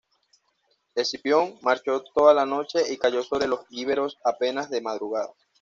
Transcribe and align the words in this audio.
Escipión 0.95 1.59
marchó 1.61 2.01
toda 2.03 2.33
la 2.33 2.47
noche 2.47 2.91
y 2.91 2.97
cayó 2.97 3.21
sobre 3.21 3.45
los 3.45 3.59
íberos 3.69 4.17
apenas 4.23 4.71
de 4.71 4.81
madrugada. 4.81 5.31